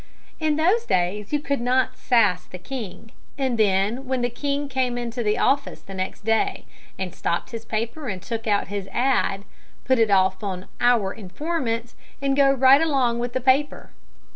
[0.39, 4.97] In those days you could not sass the king, and then, when the king came
[4.97, 6.65] in the office the next day
[6.97, 9.45] and stopped his paper and took out his ad.,
[9.85, 13.91] put it off on "our informant" and go right along with the paper.